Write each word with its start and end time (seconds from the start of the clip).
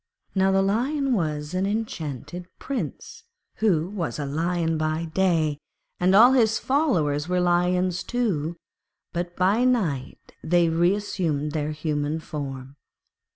Now 0.33 0.51
the 0.51 0.63
Lion 0.63 1.13
was 1.13 1.53
an 1.53 1.67
enchanted 1.67 2.47
Prince, 2.57 3.23
who 3.57 3.87
was 3.87 4.17
a 4.17 4.25
Lion 4.25 4.75
by 4.75 5.05
day, 5.05 5.59
and 5.99 6.15
all 6.15 6.33
his 6.33 6.57
followers 6.57 7.29
were 7.29 7.39
Lions 7.39 8.01
too; 8.01 8.55
but 9.13 9.35
by 9.35 9.63
night 9.63 10.33
they 10.43 10.69
reassumed 10.69 11.51
their 11.51 11.69
human 11.69 12.19
form. 12.19 12.77